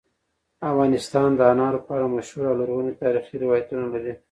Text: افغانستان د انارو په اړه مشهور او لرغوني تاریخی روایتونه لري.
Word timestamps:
افغانستان 0.71 1.29
د 1.35 1.41
انارو 1.51 1.79
په 1.85 1.91
اړه 1.97 2.07
مشهور 2.17 2.45
او 2.51 2.59
لرغوني 2.61 2.93
تاریخی 3.03 3.35
روایتونه 3.43 3.85
لري. 3.93 4.13